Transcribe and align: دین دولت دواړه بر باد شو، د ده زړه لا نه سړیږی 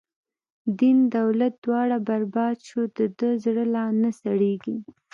دین 0.79 0.97
دولت 1.17 1.53
دواړه 1.65 1.97
بر 2.07 2.21
باد 2.33 2.57
شو، 2.67 2.81
د 2.97 2.99
ده 3.17 3.29
زړه 3.43 3.65
لا 3.73 3.85
نه 4.01 4.09
سړیږی 4.21 4.77